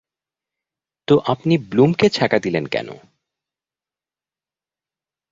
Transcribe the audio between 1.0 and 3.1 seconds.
তো, আপনি ব্লুম কে ছ্যাকা দিলেন কেন?